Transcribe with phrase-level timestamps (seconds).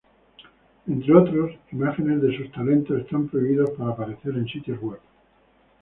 [0.87, 4.99] Entre otros, imágenes de sus talentos están prohibidos para aparecer en sitios web.